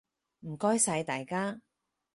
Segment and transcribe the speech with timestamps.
[0.39, 1.61] 唔該晒大家！